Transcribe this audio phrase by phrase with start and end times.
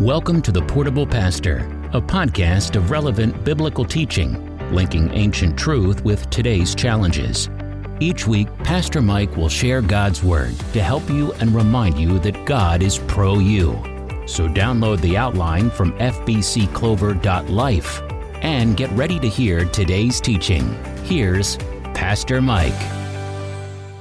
[0.00, 1.60] Welcome to The Portable Pastor,
[1.94, 7.48] a podcast of relevant biblical teaching, linking ancient truth with today's challenges.
[7.98, 12.44] Each week, Pastor Mike will share God's Word to help you and remind you that
[12.44, 13.72] God is pro you.
[14.26, 18.02] So download the outline from fbcclover.life
[18.42, 20.74] and get ready to hear today's teaching.
[21.04, 21.56] Here's
[21.94, 22.95] Pastor Mike.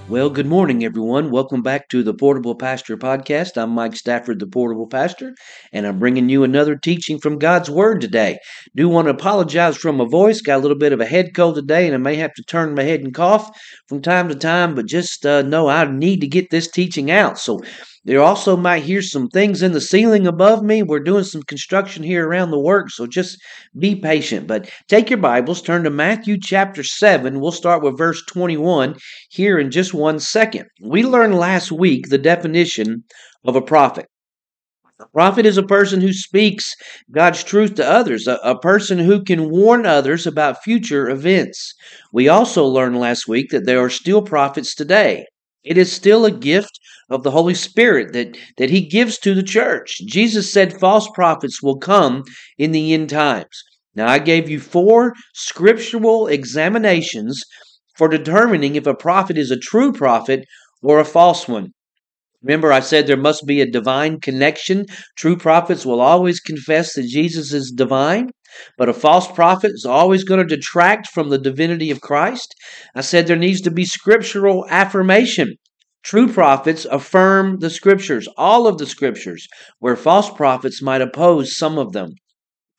[0.08, 1.32] Well, good morning, everyone.
[1.32, 3.58] Welcome back to the Portable Pastor Podcast.
[3.58, 5.34] I'm Mike Stafford, the Portable Pastor,
[5.74, 8.38] and I'm bringing you another teaching from God's Word today.
[8.76, 10.42] Do want to apologize for my voice.
[10.42, 12.76] Got a little bit of a head cold today, and I may have to turn
[12.76, 13.50] my head and cough
[13.90, 17.40] from time to time, but just uh, know I need to get this teaching out.
[17.40, 17.62] So
[18.06, 20.84] there also might hear some things in the ceiling above me.
[20.84, 23.40] We're doing some construction here around the work, so just
[23.80, 24.46] be patient.
[24.46, 27.40] But take your Bibles, turn to Matthew chapter 7.
[27.40, 28.96] We'll start with verse 21
[29.30, 30.66] here in just one second.
[30.80, 33.06] We learned last week the definition
[33.44, 34.06] of a prophet.
[35.00, 36.76] A prophet is a person who speaks
[37.12, 41.74] God's truth to others, a, a, person who can warn others about future events.
[42.14, 45.26] We also learned last week that there are still prophets today.
[45.66, 49.44] It is still a gift of the Holy Spirit that, that He gives to the
[49.44, 50.00] church.
[50.06, 52.24] Jesus said false prophets will come
[52.58, 53.64] in the end times.
[53.96, 57.42] Now, I gave you four scriptural examinations
[57.98, 60.46] for determining if a prophet is a true prophet
[60.84, 61.72] or a false one.
[62.44, 64.86] Remember, I said there must be a divine connection.
[65.18, 68.30] True prophets will always confess that Jesus is divine,
[68.78, 72.54] but a false prophet is always going to detract from the divinity of Christ.
[72.96, 75.56] I said there needs to be scriptural affirmation.
[76.04, 79.48] True prophets affirm the scriptures, all of the scriptures,
[79.80, 82.12] where false prophets might oppose some of them.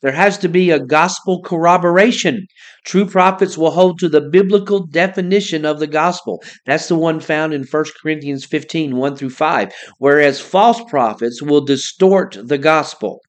[0.03, 2.47] There has to be a gospel corroboration.
[2.85, 6.41] True prophets will hold to the biblical definition of the gospel.
[6.67, 9.73] That's the one found in 1 Corinthians 15 1 through 5.
[9.99, 13.21] Whereas false prophets will distort the gospel.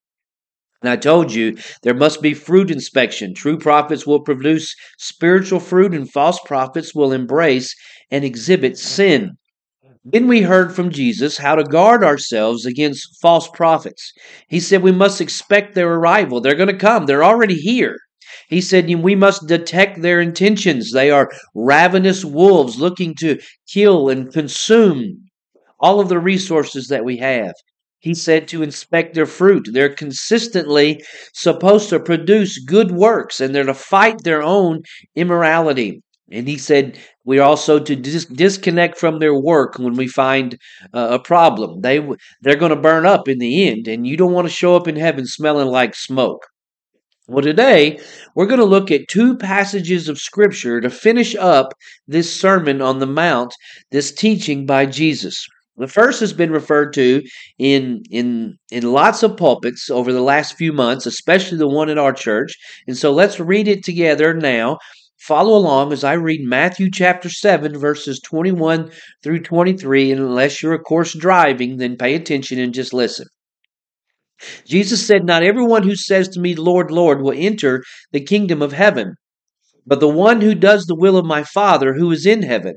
[0.81, 3.33] And I told you there must be fruit inspection.
[3.33, 7.75] True prophets will produce spiritual fruit, and false prophets will embrace
[8.11, 9.31] and exhibit sin.
[10.09, 14.13] Then we heard from Jesus how to guard ourselves against false prophets.
[14.47, 16.39] He said we must expect their arrival.
[16.39, 17.97] They're going to come, they're already here.
[18.47, 20.91] He said we must detect their intentions.
[20.93, 25.25] They are ravenous wolves looking to kill and consume
[25.79, 27.53] all of the resources that we have.
[27.99, 29.69] He said to inspect their fruit.
[29.71, 31.03] They're consistently
[31.33, 34.83] supposed to produce good works and they're to fight their own
[35.15, 36.01] immorality.
[36.31, 40.57] And he said we're also to dis- disconnect from their work when we find
[40.93, 41.81] uh, a problem.
[41.81, 42.05] They
[42.41, 44.87] they're going to burn up in the end, and you don't want to show up
[44.87, 46.45] in heaven smelling like smoke.
[47.29, 47.99] Well, today
[48.35, 51.73] we're going to look at two passages of Scripture to finish up
[52.07, 53.53] this Sermon on the Mount,
[53.91, 55.45] this teaching by Jesus.
[55.77, 57.21] The first has been referred to
[57.59, 61.99] in in in lots of pulpits over the last few months, especially the one in
[61.99, 62.53] our church.
[62.87, 64.77] And so let's read it together now
[65.19, 68.91] Follow along as I read Matthew chapter 7, verses 21
[69.23, 70.11] through 23.
[70.11, 73.25] And unless you're, of course, driving, then pay attention and just listen.
[74.65, 78.73] Jesus said, Not everyone who says to me, Lord, Lord, will enter the kingdom of
[78.73, 79.15] heaven,
[79.85, 82.75] but the one who does the will of my Father who is in heaven.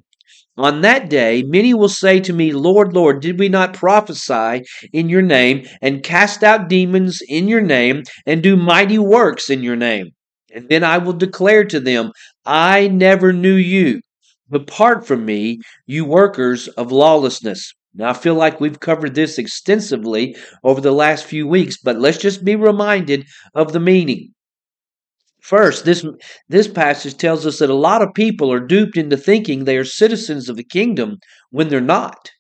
[0.60, 4.62] On that day, many will say to me, Lord, Lord, did we not prophesy
[4.93, 9.62] in your name, and cast out demons in your name, and do mighty works in
[9.62, 10.10] your name?
[10.54, 12.12] And then I will declare to them,
[12.44, 14.03] I never knew you.
[14.53, 17.72] Depart from me, you workers of lawlessness.
[17.94, 22.19] Now, I feel like we've covered this extensively over the last few weeks, but let's
[22.19, 24.34] just be reminded of the meaning.
[25.50, 26.06] First, this,
[26.48, 29.84] this passage tells us that a lot of people are duped into thinking they are
[29.84, 31.16] citizens of the kingdom
[31.50, 32.30] when they're not.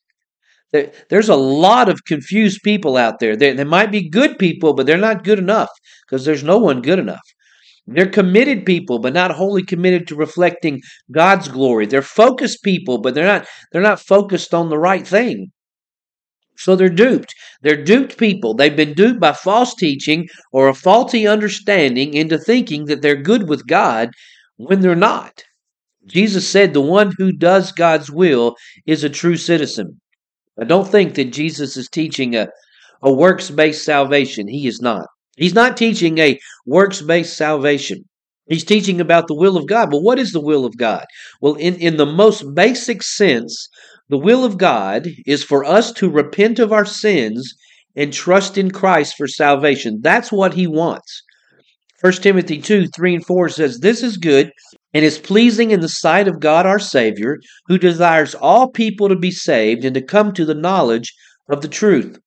[0.72, 3.34] There, there's a lot of confused people out there.
[3.34, 5.70] They, they might be good people, but they're not good enough
[6.06, 7.26] because there's no one good enough.
[7.88, 11.86] They're committed people, but not wholly committed to reflecting God's glory.
[11.86, 15.50] They're focused people, but they're not they're not focused on the right thing.
[16.60, 17.34] So they're duped.
[17.62, 18.52] They're duped people.
[18.52, 23.48] They've been duped by false teaching or a faulty understanding into thinking that they're good
[23.48, 24.10] with God
[24.58, 25.42] when they're not.
[26.06, 30.02] Jesus said the one who does God's will is a true citizen.
[30.60, 32.48] I don't think that Jesus is teaching a,
[33.02, 34.46] a works based salvation.
[34.46, 35.06] He is not.
[35.38, 38.04] He's not teaching a works based salvation.
[38.50, 39.90] He's teaching about the will of God.
[39.90, 41.06] But what is the will of God?
[41.40, 43.68] Well, in, in the most basic sense,
[44.08, 47.54] the will of God is for us to repent of our sins
[47.94, 50.00] and trust in Christ for salvation.
[50.02, 51.22] That's what he wants.
[52.00, 54.50] 1 Timothy 2 3 and 4 says, This is good
[54.92, 59.16] and is pleasing in the sight of God our Savior, who desires all people to
[59.16, 61.14] be saved and to come to the knowledge
[61.48, 62.18] of the truth.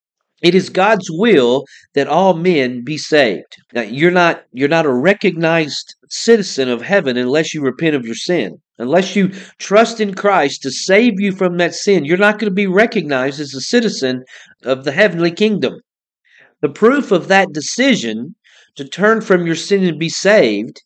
[0.44, 1.64] It is God's will
[1.96, 3.56] that all men be saved.
[3.74, 8.16] Now, you're not you're not a recognized citizen of heaven unless you repent of your
[8.16, 8.58] sin.
[8.78, 12.56] Unless you trust in Christ to save you from that sin, you're not going to
[12.56, 14.24] be recognized as a citizen
[14.64, 15.76] of the heavenly kingdom.
[16.62, 18.36] The proof of that decision
[18.76, 20.82] to turn from your sin and be saved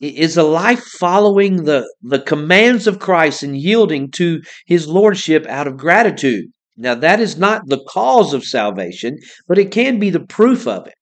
[0.00, 5.66] is a life following the, the commands of Christ and yielding to his lordship out
[5.66, 6.46] of gratitude.
[6.76, 9.18] Now, that is not the cause of salvation,
[9.48, 10.94] but it can be the proof of it.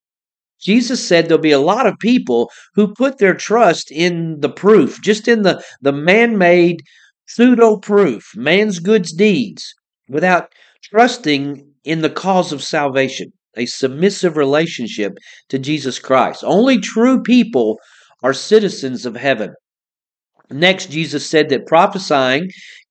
[0.61, 5.00] Jesus said there'll be a lot of people who put their trust in the proof,
[5.03, 6.81] just in the, the man made
[7.26, 9.75] pseudo proof, man's good deeds,
[10.09, 15.12] without trusting in the cause of salvation, a submissive relationship
[15.49, 16.43] to Jesus Christ.
[16.44, 17.79] Only true people
[18.23, 19.55] are citizens of heaven.
[20.50, 22.49] Next, Jesus said that prophesying,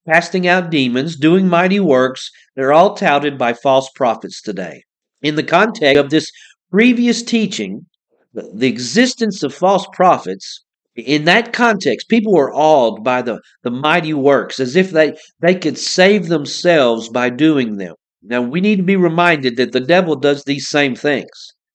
[0.08, 4.82] casting out demons, doing mighty works, they're all touted by false prophets today.
[5.22, 6.30] In the context of this
[6.70, 7.86] previous teaching,
[8.32, 10.62] the existence of false prophets,
[10.96, 15.54] in that context, people were awed by the, the mighty works as if they, they
[15.54, 17.94] could save themselves by doing them.
[18.22, 21.28] Now, we need to be reminded that the devil does these same things.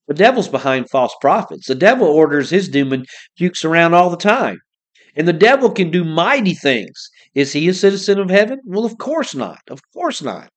[0.08, 1.68] The devil's behind false prophets.
[1.68, 3.04] The devil orders his demon
[3.36, 4.58] pukes around all the time.
[5.14, 7.10] And the devil can do mighty things.
[7.34, 8.60] Is he a citizen of heaven?
[8.64, 9.60] Well, of course not.
[9.68, 10.50] Of course not.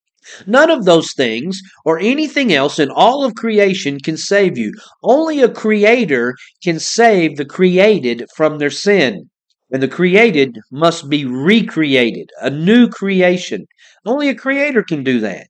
[0.47, 4.71] None of those things or anything else in all of creation can save you.
[5.03, 9.29] Only a creator can save the created from their sin.
[9.71, 13.65] And the created must be recreated, a new creation.
[14.05, 15.47] Only a creator can do that.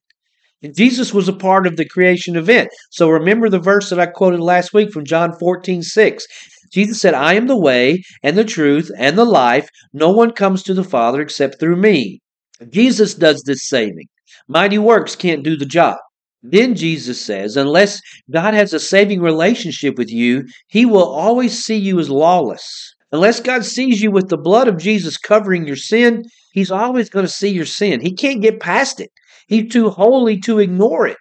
[0.62, 2.70] And Jesus was a part of the creation event.
[2.90, 6.26] So remember the verse that I quoted last week from John 14, 6.
[6.74, 9.68] Jesus said, I am the way and the truth and the life.
[9.92, 12.20] No one comes to the Father except through me.
[12.68, 14.08] Jesus does this saving.
[14.48, 15.98] Mighty works can't do the job.
[16.42, 18.00] Then Jesus says, unless
[18.30, 22.94] God has a saving relationship with you, he will always see you as lawless.
[23.12, 27.24] Unless God sees you with the blood of Jesus covering your sin, he's always going
[27.24, 28.00] to see your sin.
[28.00, 29.10] He can't get past it.
[29.46, 31.18] He's too holy to ignore it.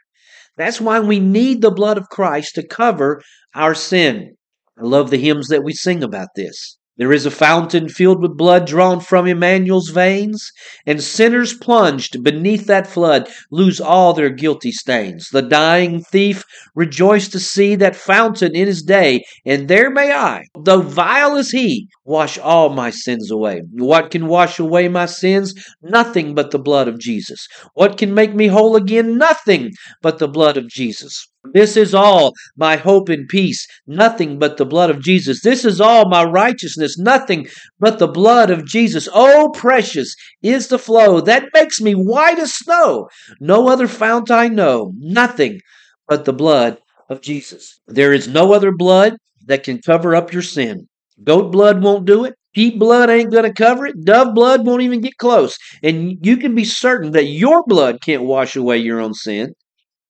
[0.58, 3.22] That's why we need the blood of Christ to cover
[3.54, 4.36] our sin.
[4.78, 6.78] I love the hymns that we sing about this.
[6.96, 10.52] There is a fountain filled with blood drawn from Emmanuel's veins,
[10.86, 15.30] and sinners plunged beneath that flood lose all their guilty stains.
[15.30, 16.44] The dying thief
[16.76, 21.50] rejoiced to see that fountain in his day, and there may I, though vile as
[21.50, 23.64] he, wash all my sins away.
[23.72, 25.56] What can wash away my sins?
[25.82, 27.48] Nothing but the blood of Jesus.
[27.74, 29.18] What can make me whole again?
[29.18, 29.72] Nothing
[30.04, 31.28] but the blood of Jesus.
[31.52, 35.42] This is all my hope and peace, nothing but the blood of Jesus.
[35.42, 37.48] This is all my righteousness, nothing
[37.80, 39.10] but the blood of Jesus.
[39.14, 43.10] Oh, precious is the flow that makes me white as snow.
[43.42, 45.60] No other fount I know, nothing
[46.08, 46.78] but the blood
[47.10, 47.80] of Jesus.
[47.88, 49.18] There is no other blood
[49.48, 50.88] that can cover up your sin.
[51.24, 52.36] Goat blood won't do it.
[52.56, 53.96] Sheep blood ain't going to cover it.
[54.06, 55.58] Dove blood won't even get close.
[55.82, 59.54] And you can be certain that your blood can't wash away your own sin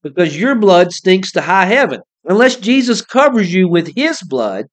[0.04, 2.02] because your blood stinks to high heaven.
[2.26, 4.68] Unless Jesus covers you with his blood,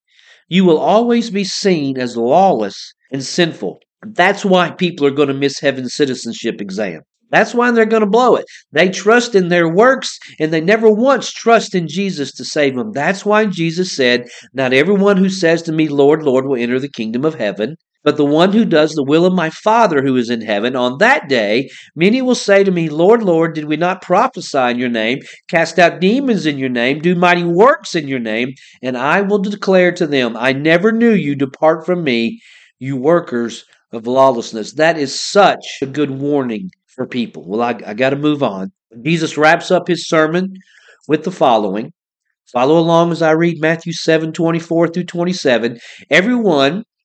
[0.49, 3.79] you will always be seen as lawless and sinful.
[4.07, 7.03] That's why people are going to miss heaven's citizenship exam.
[7.31, 8.45] That's why they're going to blow it.
[8.73, 12.93] They trust in their works and they never once trust in Jesus to save them.
[12.93, 16.89] That's why Jesus said, Not everyone who says to me, Lord, Lord, will enter the
[16.89, 20.31] kingdom of heaven, but the one who does the will of my Father who is
[20.31, 24.03] in heaven, on that day, many will say to me, Lord, Lord, did we not
[24.03, 28.19] prophesy in your name, cast out demons in your name, do mighty works in your
[28.19, 28.55] name?
[28.83, 32.41] And I will declare to them, I never knew you, depart from me,
[32.79, 34.75] you workers of lawlessness.
[34.75, 37.47] That is such a good warning for people.
[37.47, 38.73] Well, I, I got to move on.
[39.03, 40.55] Jesus wraps up his sermon
[41.07, 41.93] with the following.
[42.53, 45.79] Follow along as I read Matthew 7 24 through 27.
[46.11, 46.83] Everyone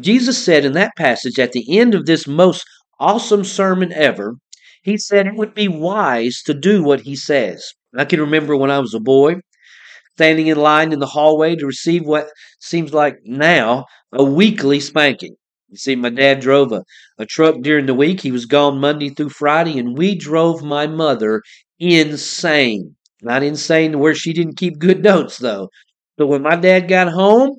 [0.00, 2.64] Jesus said in that passage at the end of this most
[3.00, 4.36] awesome sermon ever,
[4.82, 7.64] he said it would be wise to do what he says.
[7.96, 9.36] I can remember when I was a boy,
[10.14, 12.28] standing in line in the hallway to receive what
[12.60, 15.36] seems like now a weekly spanking.
[15.70, 16.84] You see, my dad drove a,
[17.18, 18.20] a truck during the week.
[18.20, 21.42] He was gone Monday through Friday, and we drove my mother
[21.80, 22.94] insane.
[23.22, 25.68] Not insane where she didn't keep good notes, though.
[26.16, 27.58] But when my dad got home,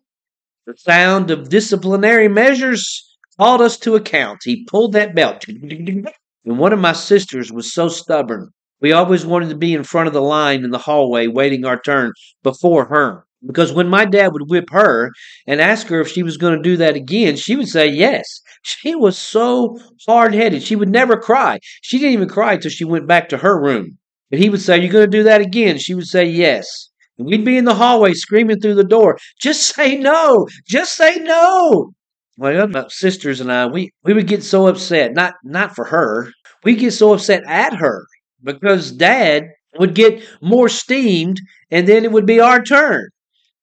[0.65, 3.05] the sound of disciplinary measures
[3.37, 4.39] called us to account.
[4.43, 5.45] He pulled that belt.
[5.47, 8.49] And one of my sisters was so stubborn.
[8.81, 11.79] We always wanted to be in front of the line in the hallway waiting our
[11.79, 13.25] turn before her.
[13.45, 15.11] Because when my dad would whip her
[15.45, 18.25] and ask her if she was going to do that again, she would say yes.
[18.63, 20.63] She was so hard headed.
[20.63, 21.59] She would never cry.
[21.81, 23.97] She didn't even cry until she went back to her room.
[24.31, 25.77] But he would say, You're going to do that again?
[25.77, 26.89] She would say yes.
[27.17, 30.47] We'd be in the hallway screaming through the door, Just say no.
[30.67, 31.91] Just say no.
[32.37, 35.13] Well, my sisters and I, we, we would get so upset.
[35.13, 36.31] Not not for her.
[36.63, 38.05] We'd get so upset at her
[38.43, 39.45] because dad
[39.77, 41.39] would get more steamed
[41.71, 43.09] and then it would be our turn.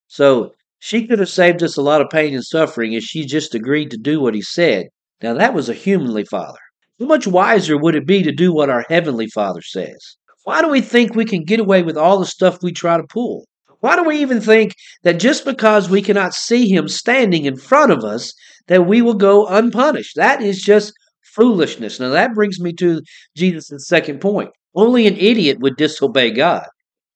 [0.06, 3.54] So she could have saved us a lot of pain and suffering if she just
[3.54, 4.87] agreed to do what he said.
[5.23, 6.59] Now that was a humanly father.
[6.99, 10.16] How much wiser would it be to do what our heavenly father says?
[10.44, 13.04] Why do we think we can get away with all the stuff we try to
[13.04, 13.46] pull?
[13.80, 17.90] Why do we even think that just because we cannot see him standing in front
[17.90, 18.32] of us,
[18.68, 20.14] that we will go unpunished?
[20.16, 20.92] That is just
[21.34, 21.99] foolishness.
[21.99, 23.02] Now that brings me to
[23.37, 24.50] Jesus' second point.
[24.75, 26.66] Only an idiot would disobey God.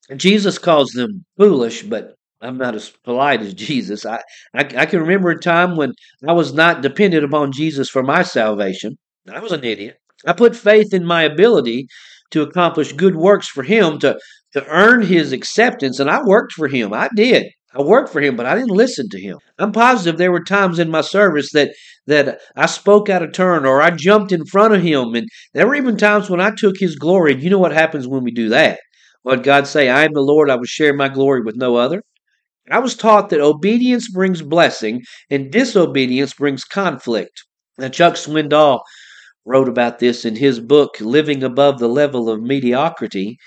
[0.09, 4.05] And Jesus calls them foolish, but I'm not as polite as Jesus.
[4.05, 4.23] I,
[4.55, 5.93] I, I can remember a time when
[6.27, 8.97] I was not dependent upon Jesus for my salvation.
[9.33, 9.99] I was an idiot.
[10.27, 11.87] I put faith in my ability
[12.31, 14.19] to accomplish good works for Him to
[14.53, 16.93] to earn His acceptance, and I worked for Him.
[16.93, 17.47] I did.
[17.75, 19.39] I worked for Him, but I didn't listen to Him.
[19.59, 21.73] I'm positive there were times in my service that
[22.07, 25.67] that I spoke out of turn or I jumped in front of Him, and there
[25.67, 27.33] were even times when I took His glory.
[27.35, 28.79] And you know what happens when we do that?
[29.23, 32.03] What God say, I am the Lord, I will share my glory with no other.
[32.71, 37.45] I was taught that obedience brings blessing and disobedience brings conflict.
[37.79, 38.81] Now, Chuck Swindoll
[39.47, 43.39] wrote about this in his book, Living Above the Level of Mediocrity.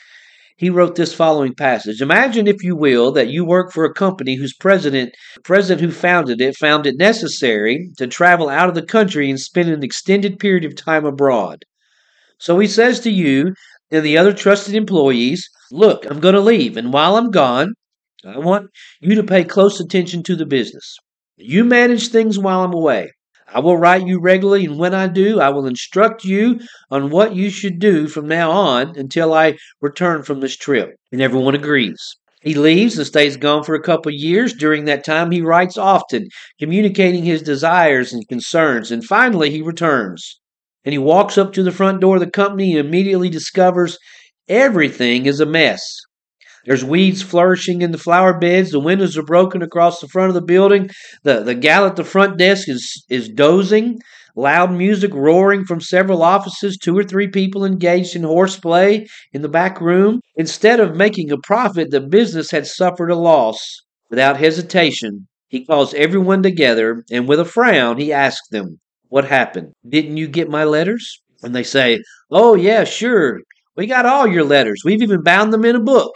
[0.57, 2.01] He wrote this following passage.
[2.01, 5.13] Imagine, if you will, that you work for a company whose president,
[5.43, 9.69] president who founded it, found it necessary to travel out of the country and spend
[9.69, 11.63] an extended period of time abroad.
[12.39, 13.53] So he says to you
[13.91, 17.73] and the other trusted employees, Look, I'm going to leave, and while I'm gone,
[18.25, 18.69] I want
[19.01, 20.97] you to pay close attention to the business.
[21.37, 23.11] You manage things while I'm away.
[23.53, 26.59] I will write you regularly, and when I do, I will instruct you
[26.91, 30.95] on what you should do from now on until I return from this trip.
[31.11, 31.99] And everyone agrees.
[32.41, 34.53] He leaves and stays gone for a couple of years.
[34.53, 36.27] During that time, he writes often,
[36.59, 38.91] communicating his desires and concerns.
[38.91, 40.39] And finally, he returns.
[40.85, 43.97] And he walks up to the front door of the company and immediately discovers
[44.47, 45.83] everything is a mess.
[46.65, 48.71] There's weeds flourishing in the flower beds.
[48.71, 50.89] The windows are broken across the front of the building.
[51.23, 53.99] The, the gal at the front desk is, is dozing.
[54.35, 59.49] Loud music roaring from several offices, two or three people engaged in horseplay in the
[59.49, 60.21] back room.
[60.35, 63.59] Instead of making a profit, the business had suffered a loss.
[64.09, 69.73] Without hesitation, he calls everyone together and with a frown, he asks them, What happened?
[69.87, 71.21] Didn't you get my letters?
[71.41, 71.99] And they say,
[72.31, 73.39] Oh, yeah, sure.
[73.75, 74.81] We got all your letters.
[74.85, 76.13] We've even bound them in a book.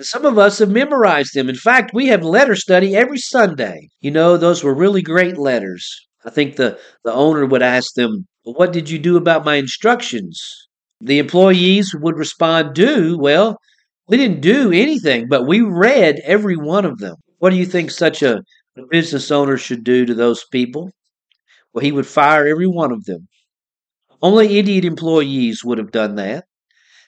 [0.00, 1.48] Some of us have memorized them.
[1.48, 3.88] In fact, we have letter study every Sunday.
[4.00, 5.88] You know, those were really great letters.
[6.24, 10.42] I think the, the owner would ask them, What did you do about my instructions?
[11.00, 13.16] The employees would respond, Do?
[13.18, 13.56] Well,
[14.08, 17.16] we didn't do anything, but we read every one of them.
[17.38, 18.38] What do you think such a,
[18.76, 20.90] a business owner should do to those people?
[21.72, 23.28] Well, he would fire every one of them.
[24.20, 26.44] Only idiot employees would have done that.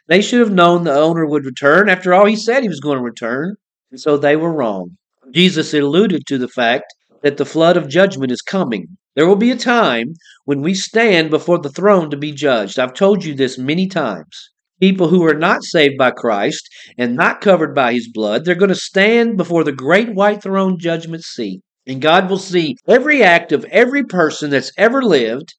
[0.09, 1.89] They should have known the owner would return.
[1.89, 3.57] After all, he said he was going to return.
[3.91, 4.97] And so they were wrong.
[5.33, 8.87] Jesus alluded to the fact that the flood of judgment is coming.
[9.17, 12.79] There will be a time when we stand before the throne to be judged.
[12.79, 14.51] I've told you this many times.
[14.79, 18.69] People who are not saved by Christ and not covered by his blood, they're going
[18.69, 21.63] to stand before the great white throne judgment seat.
[21.87, 25.55] And God will see every act of every person that's ever lived,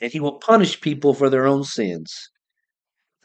[0.00, 2.12] and he will punish people for their own sins.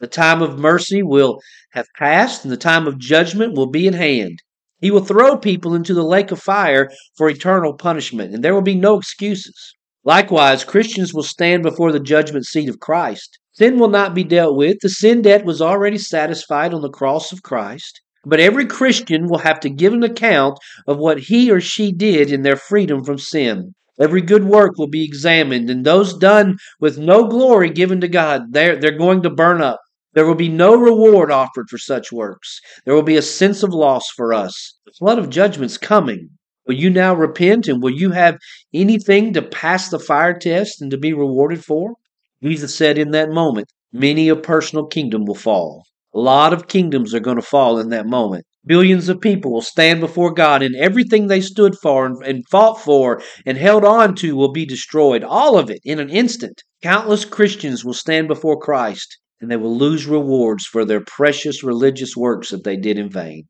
[0.04, 3.94] The time of mercy will have passed, and the time of judgment will be at
[3.94, 4.40] hand.
[4.82, 8.60] He will throw people into the lake of fire for eternal punishment, and there will
[8.60, 9.72] be no excuses.
[10.04, 13.38] Likewise, Christians will stand before the judgment seat of Christ.
[13.52, 14.76] Sin will not be dealt with.
[14.82, 18.02] The sin debt was already satisfied on the cross of Christ.
[18.26, 22.30] But every Christian will have to give an account of what he or she did
[22.30, 23.72] in their freedom from sin.
[23.98, 28.52] Every good work will be examined, and those done with no glory given to God,
[28.52, 29.80] they're, they're going to burn up.
[30.14, 32.60] There will be no reward offered for such works.
[32.84, 34.78] There will be a sense of loss for us.
[34.86, 36.30] The flood of judgment's coming.
[36.66, 38.38] Will you now repent and will you have
[38.72, 41.94] anything to pass the fire test and to be rewarded for?
[42.42, 45.84] Jesus said in that moment, many a personal kingdom will fall.
[46.14, 48.44] A lot of kingdoms are going to fall in that moment.
[48.64, 52.80] Billions of people will stand before God, and everything they stood for and, and, fought
[52.80, 55.24] for and held on to will be destroyed.
[55.24, 56.62] All of it in an instant.
[56.82, 62.16] Countless Christians will stand before Christ, and they will lose rewards for their precious religious
[62.16, 63.46] works that they did in vain.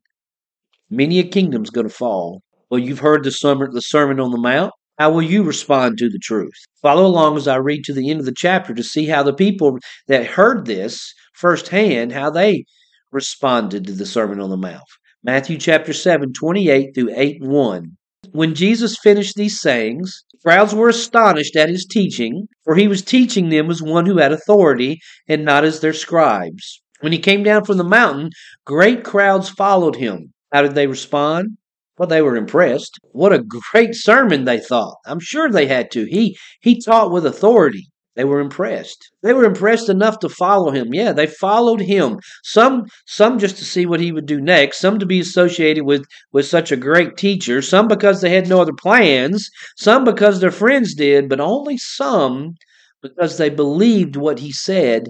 [0.89, 2.41] Many a kingdom's going to fall.
[2.69, 4.73] Well, you've heard the sermon, the Sermon on the Mount.
[4.99, 6.51] How will you respond to the truth?
[6.81, 9.33] Follow along as I read to the end of the chapter to see how the
[9.33, 9.77] people
[10.09, 12.65] that heard this firsthand, how they
[13.13, 14.83] responded to the Sermon on the Mount.
[15.23, 17.97] Matthew chapter 7, 28 through 8 and 1.
[18.31, 23.49] When Jesus finished these sayings, crowds were astonished at his teaching, for he was teaching
[23.49, 26.81] them as one who had authority and not as their scribes.
[27.01, 28.29] When he came down from the mountain,
[28.65, 30.33] great crowds followed him.
[30.51, 31.57] How did they respond?
[31.97, 32.97] Well, they were impressed.
[33.11, 34.97] What a great sermon they thought.
[35.05, 36.05] I'm sure they had to.
[36.05, 37.87] He he taught with authority.
[38.15, 39.09] They were impressed.
[39.23, 40.93] They were impressed enough to follow him.
[40.93, 42.19] Yeah, they followed him.
[42.43, 46.05] Some some just to see what he would do next, some to be associated with
[46.31, 50.51] with such a great teacher, some because they had no other plans, some because their
[50.51, 52.55] friends did, but only some
[53.01, 55.09] because they believed what he said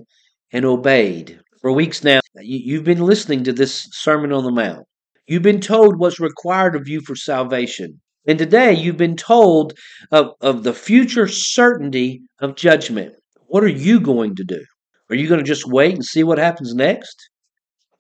[0.52, 1.40] and obeyed.
[1.62, 4.86] For weeks now, you've been listening to this Sermon on the Mount.
[5.28, 8.02] You've been told what's required of you for salvation.
[8.28, 9.74] And today you've been told
[10.12, 13.14] of, of the future certainty of judgment.
[13.48, 14.64] What are you going to do?
[15.10, 17.30] Are you going to just wait and see what happens next?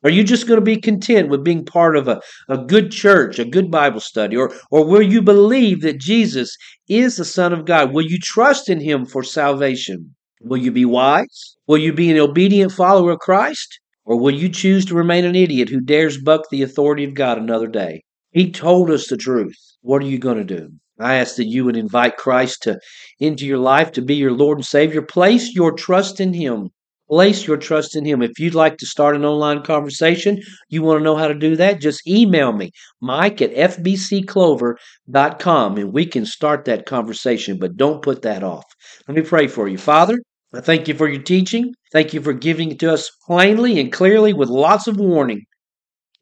[0.04, 3.40] Are you just going to be content with being part of a, a good church,
[3.40, 4.36] a good Bible study?
[4.36, 6.56] Or, or will you believe that Jesus
[6.88, 7.94] is the Son of God?
[7.94, 10.16] Will you trust in Him for salvation?
[10.42, 11.58] Will you be wise?
[11.66, 13.80] Will you be an obedient follower of Christ?
[14.06, 17.40] Or will you choose to remain an idiot who dares buck the authority of God
[17.40, 18.04] another day?
[18.32, 19.58] He told us the truth.
[19.86, 20.72] What are you going to do?
[21.00, 22.80] I ask that you would invite Christ to
[23.20, 25.04] into your life to be your Lord and Savior.
[25.04, 26.70] Place your trust in Him.
[27.08, 28.24] Place your trust in Him.
[28.24, 31.56] If you'd like to start an online conversation, you want to know how to do
[31.58, 38.02] that, just email me, Mike at fbcclover.com, and we can start that conversation, but don't
[38.02, 38.66] put that off.
[39.08, 39.78] Let me pray for you.
[39.78, 40.18] Father,
[40.52, 41.76] I thank you for your teaching.
[41.92, 45.44] Thank you for giving it to us plainly and clearly with lots of warning.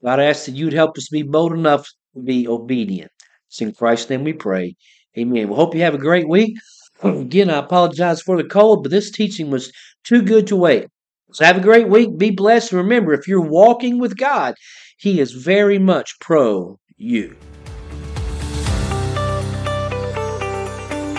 [0.03, 3.12] God, I ask that you'd help us be bold enough to be obedient.
[3.53, 4.75] It's in Christ's name we pray.
[5.15, 5.47] Amen.
[5.47, 6.57] We hope you have a great week.
[7.03, 9.71] Again, I apologize for the cold, but this teaching was
[10.03, 10.87] too good to wait.
[11.33, 12.17] So have a great week.
[12.17, 12.71] Be blessed.
[12.71, 14.55] And remember, if you're walking with God,
[14.97, 17.35] He is very much pro you.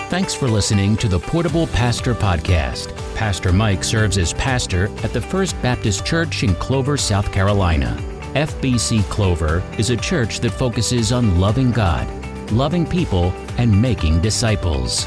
[0.09, 2.93] Thanks for listening to the Portable Pastor Podcast.
[3.15, 7.97] Pastor Mike serves as pastor at the First Baptist Church in Clover, South Carolina.
[8.35, 12.05] FBC Clover is a church that focuses on loving God,
[12.51, 15.05] loving people, and making disciples.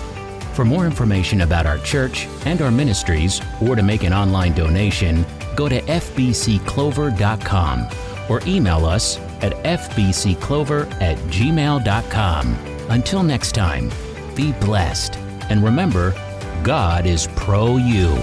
[0.54, 5.24] For more information about our church and our ministries, or to make an online donation,
[5.54, 7.88] go to fbcclover.com
[8.28, 12.56] or email us at fbcclover at gmail.com.
[12.90, 13.90] Until next time,
[14.34, 15.16] be blessed.
[15.50, 16.14] And remember,
[16.62, 18.14] God is pro you.